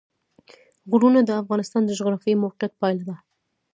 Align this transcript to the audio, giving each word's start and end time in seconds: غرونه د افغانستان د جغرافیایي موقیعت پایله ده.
غرونه 0.91 1.19
د 1.23 1.31
افغانستان 1.41 1.81
د 1.85 1.91
جغرافیایي 1.99 2.41
موقیعت 2.43 2.71
پایله 2.81 3.03
ده. 3.09 3.15